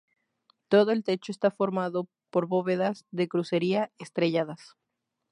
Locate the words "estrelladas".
3.99-4.73